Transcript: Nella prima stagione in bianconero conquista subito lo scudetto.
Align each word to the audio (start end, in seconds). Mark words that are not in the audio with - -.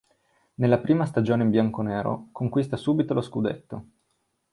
Nella 0.55 0.79
prima 0.79 1.05
stagione 1.05 1.43
in 1.43 1.51
bianconero 1.51 2.29
conquista 2.31 2.75
subito 2.75 3.13
lo 3.13 3.21
scudetto. 3.21 3.85